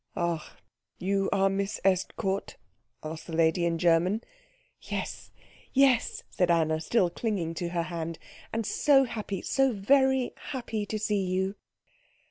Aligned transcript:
"Ach 0.17 0.41
you 0.97 1.29
are 1.31 1.47
Miss 1.47 1.79
Estcourt?" 1.85 2.55
asked 3.03 3.27
the 3.27 3.33
lady 3.35 3.67
in 3.67 3.77
German. 3.77 4.23
"Yes, 4.81 5.31
yes," 5.73 6.23
said 6.27 6.49
Anna, 6.49 6.81
still 6.81 7.11
clinging 7.11 7.53
to 7.53 7.69
her 7.69 7.83
hand, 7.83 8.17
"and 8.51 8.65
so 8.65 9.03
happy, 9.03 9.43
so 9.43 9.73
very 9.73 10.33
happy 10.37 10.87
to 10.87 10.97
see 10.97 11.23
you." 11.23 11.53